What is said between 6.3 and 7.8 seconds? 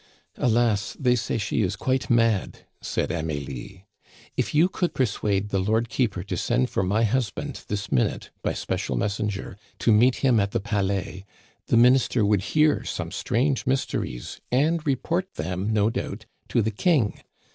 send for my husband